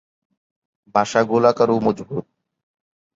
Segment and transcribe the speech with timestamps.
[0.95, 2.25] বাসা গোলাকার ও মজবুত।